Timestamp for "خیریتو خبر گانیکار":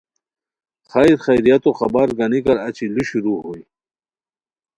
1.25-2.57